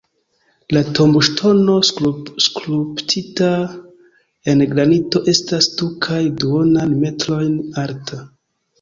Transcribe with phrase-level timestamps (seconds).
[0.77, 1.75] La tomboŝtono
[2.47, 3.51] skulptita
[4.55, 8.25] en granito estas du kaj duonan metrojn alta.